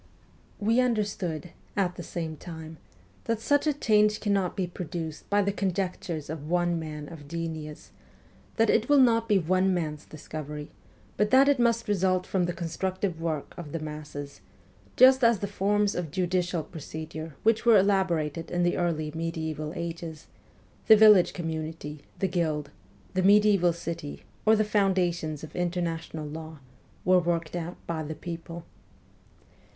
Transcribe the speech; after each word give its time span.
We 0.59 0.79
understood, 0.79 1.51
at 1.77 1.95
the 1.95 2.01
same 2.01 2.35
time, 2.35 2.79
that 3.25 3.39
such 3.39 3.67
a 3.67 3.71
change 3.73 4.19
cannot 4.19 4.55
be 4.57 4.65
produced 4.65 5.29
by 5.29 5.43
the 5.43 5.51
conjectures 5.51 6.27
of 6.27 6.49
one 6.49 6.79
man 6.79 7.07
of 7.07 7.27
genius, 7.27 7.91
that 8.55 8.71
it 8.71 8.89
will 8.89 8.97
not 8.97 9.29
be 9.29 9.37
one 9.37 9.75
man's 9.75 10.05
discovery, 10.05 10.71
but 11.17 11.29
that 11.29 11.47
it 11.47 11.59
must 11.59 11.87
result 11.87 12.25
from 12.25 12.45
the 12.45 12.51
constructive 12.53 13.21
work 13.21 13.53
of 13.55 13.73
the 13.73 13.79
masses, 13.79 14.41
just 14.97 15.23
as 15.23 15.37
the 15.37 15.45
forms 15.45 15.93
of 15.93 16.09
judicial 16.09 16.63
procedure 16.63 17.35
which 17.43 17.63
were 17.63 17.77
elaborated 17.77 18.49
in 18.49 18.63
the 18.63 18.77
early 18.77 19.11
mediaeval 19.13 19.71
ages, 19.75 20.25
the 20.87 20.95
village 20.97 21.31
com 21.31 21.45
munity, 21.47 21.99
the 22.17 22.27
guild, 22.27 22.71
the 23.13 23.21
mediaeval 23.21 23.71
city, 23.71 24.23
or 24.47 24.55
the 24.55 24.63
foundations 24.63 25.43
of 25.43 25.55
international 25.55 26.25
law, 26.27 26.57
were 27.05 27.19
worked 27.19 27.55
out 27.55 27.77
by 27.85 28.01
the 28.01 28.15
people. 28.15 28.63